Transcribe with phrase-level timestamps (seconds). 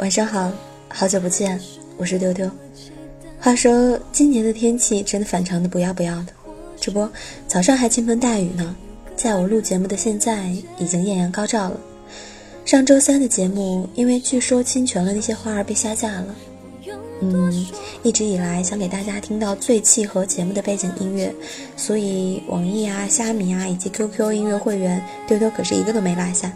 [0.00, 0.50] 晚上好，
[0.88, 1.60] 好久不见，
[1.98, 2.50] 我是丢丢。
[3.38, 6.32] 话说今年的天气真的反常的不要不要的，
[6.80, 7.06] 这不
[7.46, 8.74] 早上还倾盆大雨呢，
[9.14, 11.78] 在我录节目的现在已经艳阳高照了。
[12.64, 16.34] 上周三的节目因为据说侵权了那些花儿被下架了。
[17.20, 17.66] 嗯，
[18.02, 21.30] 一直以来想给大家听到最契合节目的背景音乐，
[21.76, 26.50] 所以网易啊、虾米啊以及 QQ 音乐会员，丢丢可是一个都没落下。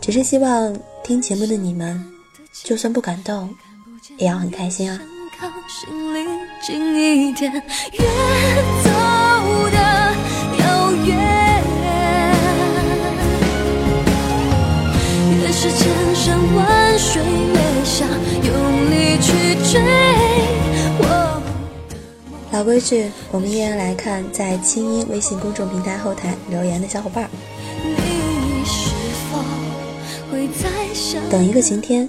[0.00, 2.04] 只是希望听节目的你们，
[2.64, 3.54] 就算不感动，
[4.18, 4.98] 也要很开心啊。
[15.40, 18.08] 越是千山万水，越想
[18.42, 19.80] 用力去追。
[22.52, 27.28] 老规矩，我们依然来看在清音微信公众平台后台留言的小伙伴。
[31.30, 32.08] 等一个晴天，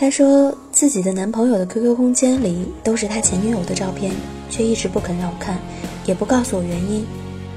[0.00, 4.12] 她说自己的男朋友的 QQ 空间里都是他前女友的照片，
[4.48, 5.58] 却一直不肯让我看，
[6.06, 7.04] 也不告诉我原因，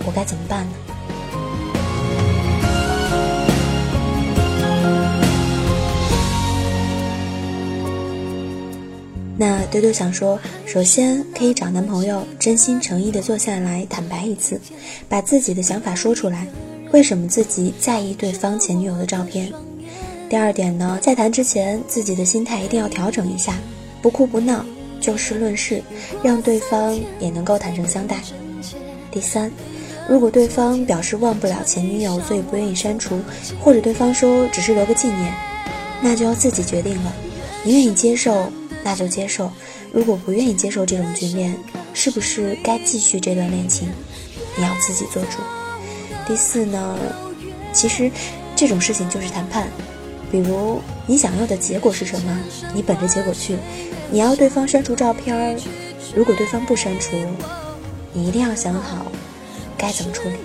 [0.08, 0.72] 我该怎么办呢？
[9.38, 14.60] 那丢丢想说，首先可以找男朋友真心诚意的坐下来坦白一次，
[15.08, 16.48] 把自己的想法说出来，
[16.92, 19.54] 为什么自己在意对方前女友的照片。
[20.32, 23.54] 第二点呢，在谈之前，自己的心态一定要调整一下，
[24.02, 24.66] 不哭不闹，
[25.02, 25.84] 就事论事，
[26.24, 28.16] 让对方也能够坦诚相待。
[29.12, 29.52] 第三，
[30.08, 33.20] 如果对方表示忘不了前女友，所以不愿意删除，
[33.60, 35.34] 或者对方说只是留个纪念，
[36.02, 37.14] 那就要自己决定了，
[37.66, 38.50] 你愿意接受。
[38.86, 39.52] 那就接受，
[39.92, 41.54] 如果不愿意接受这种局面，
[41.94, 43.90] 是不是该继续这段恋情？
[44.58, 45.40] 你要自己做主。
[46.26, 46.98] 第四呢，
[47.74, 48.10] 其实
[48.56, 49.68] 这种事情就是谈判，
[50.32, 52.40] 比如你想要的结果是什么，
[52.74, 53.58] 你本着结果去。
[54.10, 55.58] 你要对方删除照片，
[56.16, 57.16] 如果对方不删除，
[58.14, 59.06] 你一定要想好
[59.78, 60.36] 该怎么处理。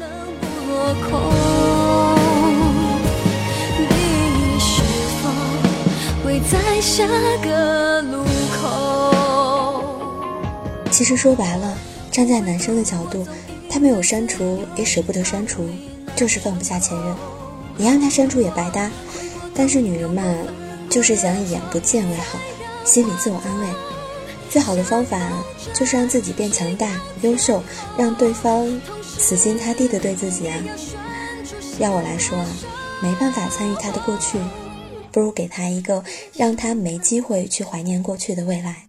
[6.49, 7.09] 在下
[7.43, 8.23] 个路
[8.61, 9.83] 口。
[10.93, 11.77] 其实说白了，
[12.13, 13.27] 站在男生的角度，
[13.69, 15.69] 他没有删除，也舍不得删除，
[16.15, 17.17] 就是放不下前任。
[17.77, 18.89] 你让他删除也白搭。
[19.57, 20.23] 但是女人嘛，
[20.91, 22.39] 就是想眼不见为好，
[22.85, 23.67] 心里自我安慰。
[24.51, 25.19] 最好的方法
[25.75, 27.63] 就是让自己变强大、优秀，
[27.99, 30.57] 让对方死心塌地的对自己啊。
[31.79, 32.47] 要我来说啊，
[33.03, 34.39] 没办法参与他的过去。
[35.11, 38.89] 不如给他一个让他没机会去怀念过去的未来。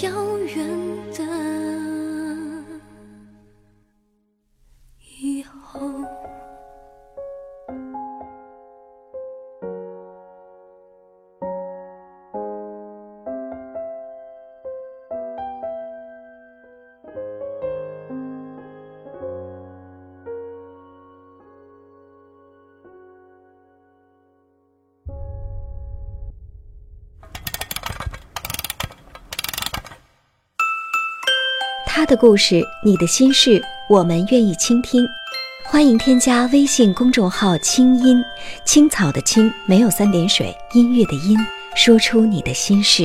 [0.00, 0.66] 遥远
[1.12, 1.51] 的
[31.94, 35.06] 他的故事，你的心事，我们愿意倾听。
[35.62, 38.24] 欢迎添加微信公众号“清音
[38.64, 41.36] 青草”的青，没有三点水，音乐的音，
[41.74, 43.04] 说出你的心事。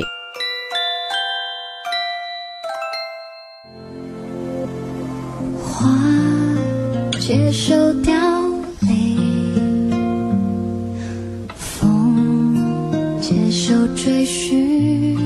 [5.61, 5.93] 花
[7.19, 8.15] 接受凋
[8.79, 9.91] 零，
[11.57, 15.16] 风接受追寻。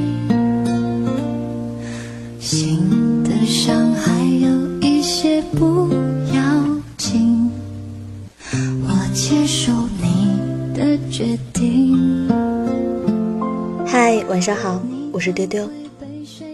[14.42, 15.70] 晚上好，我是丢丢。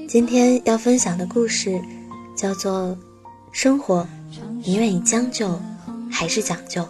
[0.10, 1.80] 今天要分享的故事
[2.36, 2.90] 叫做
[3.54, 4.06] 《生活》，
[4.62, 5.58] 你愿意将就
[6.12, 6.86] 还是讲究？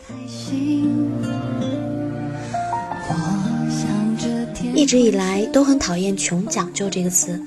[4.74, 7.40] 一直以来都很讨厌“穷讲究”这个词。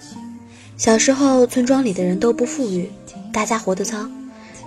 [0.77, 2.89] 小时候，村庄里的人都不富裕，
[3.33, 4.09] 大家活得糙，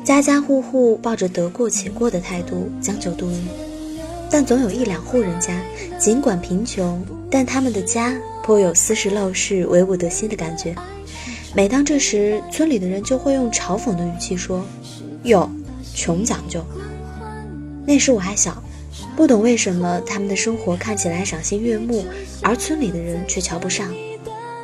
[0.03, 3.72] 家家户户抱着得过且过的态度将就度日。
[4.29, 5.61] 但总有一两户人家，
[5.99, 10.75] 尽管贫穷，但他们的家颇有斯是陋室、唯吾德馨的感觉。
[11.55, 14.65] 每当这时，村里的人就会用嘲讽的语气说
[15.23, 15.49] ：“哟，
[15.95, 16.65] 穷讲究。”
[17.85, 18.61] 那时我还小。
[19.15, 22.03] 不懂为什么他们的生活看起来赏心悦目，
[22.41, 23.93] 而村里的人却瞧不上。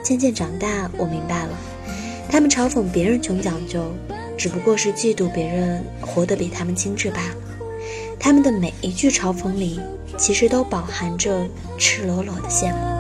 [0.02, 1.50] 渐渐长大，我明白了，
[2.30, 3.92] 他们嘲讽别人穷讲究，
[4.38, 7.36] 只不过是嫉妒别人活得比他们精致罢了。
[8.20, 9.80] 他们的每一句嘲讽里，
[10.18, 13.00] 其实都饱含着赤裸裸的羡慕。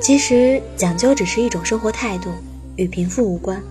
[0.00, 2.30] 其实，讲究只是一种生活态度，
[2.76, 3.62] 与贫富无关。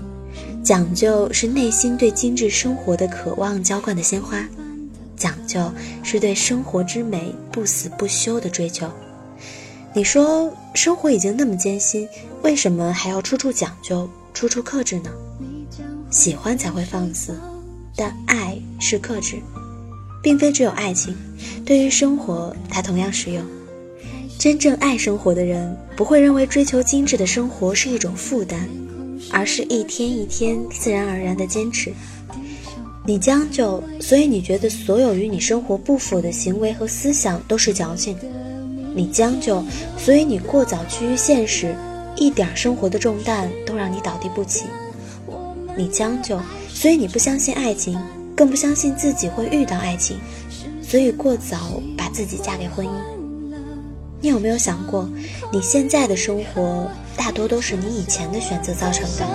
[0.64, 4.44] 讲究是内心对精致生活的渴望浇灌的鲜花，
[5.16, 5.72] 讲究
[6.04, 8.90] 是对生活之美不死不休的追求。
[9.94, 12.08] 你说生活已经那么艰辛，
[12.42, 15.10] 为什么还要处处讲究、处处克制呢？
[16.12, 17.36] 喜欢才会放肆，
[17.96, 19.38] 但爱是克制，
[20.22, 21.16] 并非只有爱情，
[21.66, 23.44] 对于生活它同样适用。
[24.38, 28.70] 真正爱生活的人，不会认为追求精致的生活是一种负担。
[29.32, 31.92] 而是一天一天自然而然的坚持。
[33.06, 38.16] 你将就，所以你觉得所有与你生活不符的行为和思想都是矫情。
[38.94, 39.64] 你将就，
[39.98, 41.76] 所以你过早趋于现实，
[42.16, 44.66] 一点生活的重担都让你倒地不起。
[45.78, 46.40] 你将就，
[46.70, 48.00] 所以你不相信爱情，
[48.36, 50.18] 更不相信自己会遇到爱情，
[50.82, 52.90] 所以过早把自己嫁给婚姻。
[54.22, 55.08] 你有没有想过，
[55.52, 56.88] 你现在的生活？
[57.18, 59.26] 大多都是你以前的选择造成的。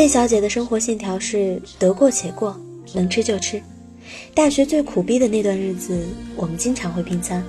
[0.00, 2.58] 叶小姐的生活信条是得过且过，
[2.94, 3.62] 能吃就吃。
[4.32, 6.06] 大学最苦逼的那段日子，
[6.36, 7.44] 我们经常会拼餐。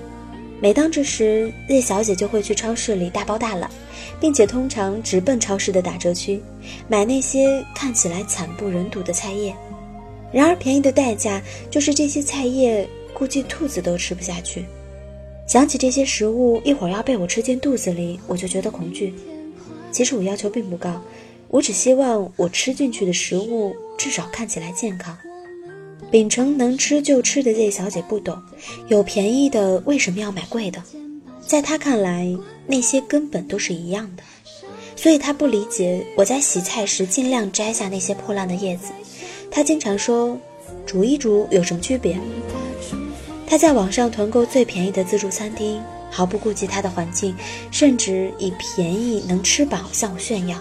[0.60, 3.72] 每当这时，叶小姐就会去超市里大包大揽，
[4.20, 6.44] 并且通常直奔超市的打折区，
[6.90, 9.56] 买那些看起来惨不忍睹的菜叶。
[10.34, 14.66] 然而，便宜的代价就是这些菜叶估计兔子都吃不下去。
[15.48, 19.14] 想起这些食物一会儿要被我吃进肚子里，我就觉得恐惧。
[19.90, 21.02] 其实我要求并不高，
[21.52, 25.16] 我只希望我吃进去的食物至少看起来健康。
[26.10, 28.42] 秉承能吃就吃的 Z 小姐不懂，
[28.88, 30.82] 有便宜的为什么要买贵的？
[31.46, 32.34] 在她看来，
[32.66, 34.24] 那些根本都是一样的，
[34.96, 38.94] 所以她不理解我在洗菜时尽量摘下那些破烂的叶子。
[39.50, 40.38] 她经常说
[40.88, 42.18] ：“煮一煮有什么区别？”
[43.46, 47.36] 她在网上团购最便宜的自助餐厅，毫不顾及她的环境，
[47.72, 50.58] 甚至以便宜能吃饱向我炫耀。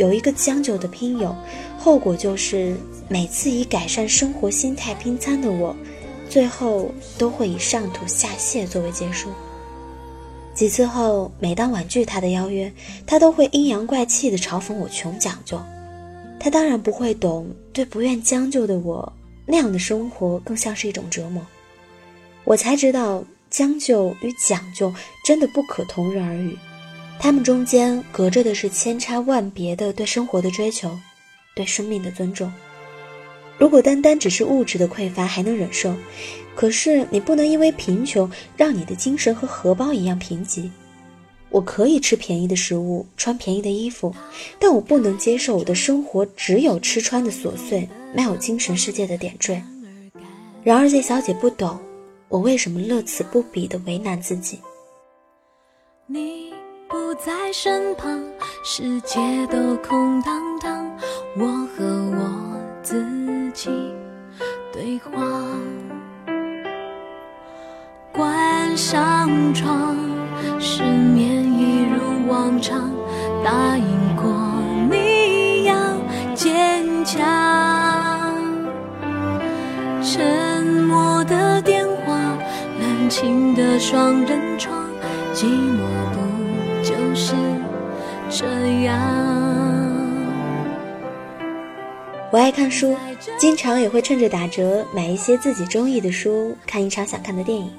[0.00, 1.36] 有一个将就的拼友，
[1.78, 2.76] 后果就是。
[3.12, 5.74] 每次以改善生活心态拼餐的我，
[6.28, 9.30] 最后都会以上吐下泻作为结束。
[10.54, 12.72] 几次后，每当婉拒他的邀约，
[13.04, 15.60] 他都会阴阳怪气地嘲讽我穷讲究。
[16.38, 19.12] 他当然不会懂，对不愿将就的我，
[19.44, 21.44] 那样的生活更像是一种折磨。
[22.44, 26.56] 我才知道，将就与讲究真的不可同日而语，
[27.22, 30.90] 他们中间隔着的是千差万别的对生活的追求，
[31.54, 32.50] 对生命的尊重。
[33.58, 35.94] 如果单单只是物质的匮乏还能忍受，
[36.56, 40.70] 可是你不能因为贫穷让你的精神和荷包一样贫瘠。
[41.50, 44.14] 我可以吃便宜的食物，穿便宜的衣服，
[44.58, 49.62] 但我不能接受我的生活只有吃穿的琐碎，没有精神世界的点缀。
[50.64, 51.78] 然而这小姐不懂，
[52.28, 54.58] 我为什么乐此不彼的为难自己。
[56.06, 56.52] 你
[56.90, 58.20] 不在身旁，
[58.64, 60.90] 世界都空荡荡，
[61.38, 63.06] 我和我自。
[63.52, 63.68] 己
[64.72, 65.20] 对话，
[68.12, 69.96] 关上窗，
[70.60, 72.90] 失眠一如往常，
[73.44, 74.24] 答应过
[74.88, 75.74] 你要
[76.34, 77.20] 坚强。
[80.00, 82.16] 沉默的电话，
[82.80, 84.88] 冷清的双人床，
[85.34, 85.82] 寂寞
[86.14, 86.19] 不
[87.20, 87.34] 是
[88.30, 88.46] 这
[88.84, 88.98] 样？
[92.32, 92.96] 我爱看书，
[93.38, 97.70] 经常也会趁着打折买一些自己中意的书，看一场想看的电影。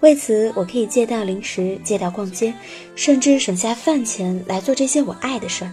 [0.00, 2.54] 为此，我可以戒掉零食，戒掉逛街，
[2.96, 5.72] 甚至省下饭钱来做这些我爱的事儿。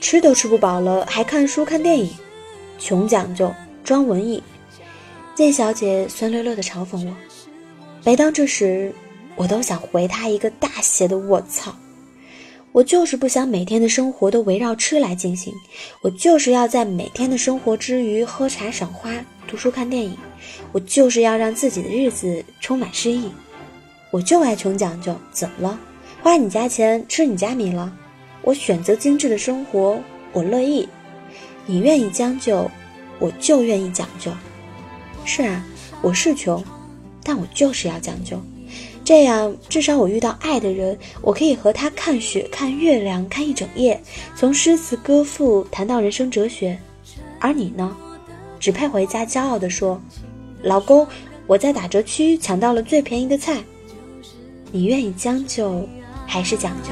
[0.00, 2.08] 吃都吃不饱了，还看书看电影，
[2.78, 3.52] 穷讲究，
[3.82, 4.40] 装文艺。
[5.38, 7.12] 叶小姐酸溜溜地嘲讽我。
[8.04, 8.94] 每当这时，
[9.34, 11.74] 我都想回她一个大写的“我操”。
[12.72, 15.52] 我就是不想每天的生活都围绕吃来进行，
[16.00, 19.12] 我就是要在每天的生活之余喝茶赏花、
[19.46, 20.16] 读书看电影，
[20.72, 23.30] 我就是要让自己的日子充满诗意。
[24.10, 25.78] 我就爱穷讲究，怎么了？
[26.22, 27.92] 花你家钱，吃你家米了？
[28.40, 30.02] 我选择精致的生活，
[30.32, 30.88] 我乐意。
[31.66, 32.70] 你愿意将就，
[33.18, 34.32] 我就愿意讲究。
[35.26, 35.64] 是啊，
[36.00, 36.64] 我是穷，
[37.22, 38.40] 但我就是要讲究。
[39.04, 44.00] 这样，至少我遇到爱的人，我可以和他看雪、看月亮、看一整夜，
[44.36, 46.78] 从诗词歌赋谈到人生哲学。
[47.40, 47.96] 而你呢，
[48.60, 50.00] 只配回家骄傲地说
[50.62, 51.06] ：“老公，
[51.46, 53.62] 我在打折区抢到了最便宜的菜。”
[54.70, 55.86] 你愿意将就，
[56.26, 56.90] 还是讲究？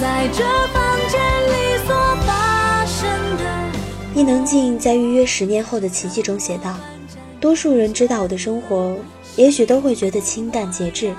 [0.00, 3.44] 在这房间里所发生的。
[4.14, 6.74] 伊能静在《预约十年后的奇迹》中写道。
[7.40, 8.98] 多数人知道我的生活，
[9.36, 11.14] 也许都会觉得清淡节制。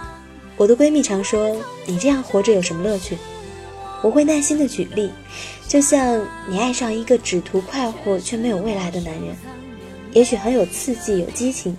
[0.56, 3.18] 我的闺蜜常说：“你这样活着有什么乐趣？”
[4.04, 5.12] 我会耐心的举例，
[5.68, 9.36] 就像你爱上一个只图快活却没有未来的男人，
[10.14, 11.76] 也许很有刺激、有激情，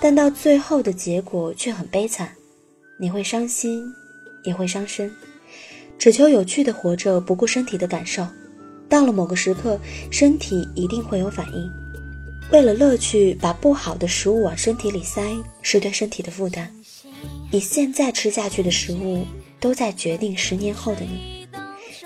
[0.00, 2.32] 但到最后的结果却很悲惨。
[2.98, 3.84] 你会伤心，
[4.44, 5.10] 也会伤身。
[5.98, 8.26] 只求有趣的活着，不顾身体的感受。
[8.88, 9.78] 到了某个时刻，
[10.10, 11.83] 身体一定会有反应。
[12.50, 15.22] 为了乐趣，把不好的食物往身体里塞，
[15.62, 16.70] 是对身体的负担。
[17.50, 19.26] 你现在吃下去的食物，
[19.58, 21.46] 都在决定十年后的你。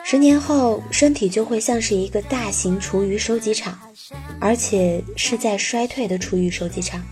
[0.05, 3.79] 十年后，身体就会像是一个大型厨余收集场，
[4.41, 7.05] 而且是在衰退的厨余收集场。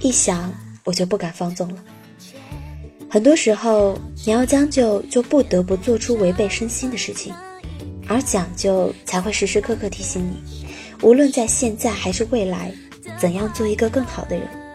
[0.00, 1.82] 一想，我就不敢放纵了。
[3.08, 7.34] 很多时候，你要将就，就不得不做出违背身心的事情，
[8.06, 10.65] 而讲究才会时时刻刻提醒你。
[11.02, 12.72] 无论在现在还是未来，
[13.18, 14.65] 怎样做一个更好的人？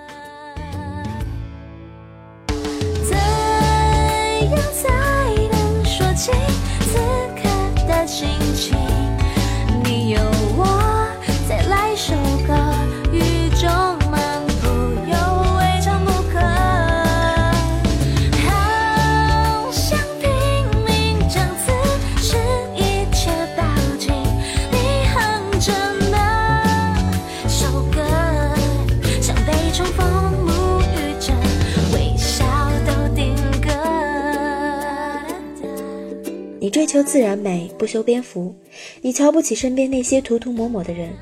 [36.81, 38.55] 追求自然美，不修边幅。
[39.03, 41.13] 你瞧不起身边那些涂涂抹抹的人，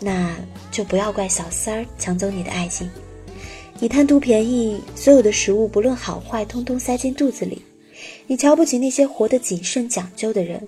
[0.00, 0.34] 那
[0.72, 2.90] 就不要怪小三儿抢走你的爱情。
[3.78, 7.60] 你贪图便宜，所有的食物不论好坏，通通塞进肚子里。
[8.26, 10.66] 你瞧不起那些活得谨慎讲究的人，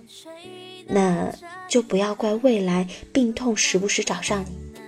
[0.86, 1.34] 那
[1.66, 4.82] 就不要怪未来病痛时不时找上你。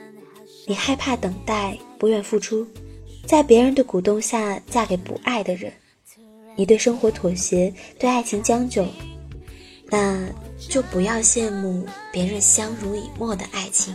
[0.66, 2.66] 你害怕等待，不愿付出，
[3.24, 5.72] 在别人的鼓动下嫁给不爱的人。
[6.54, 8.84] 你对生活妥协，对爱情将就。
[9.92, 10.26] 那
[10.58, 13.94] 就不要羡慕别人相濡以沫的爱情。